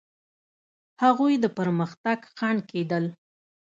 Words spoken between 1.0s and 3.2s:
هغوی د پرمختګ خنډ کېدل.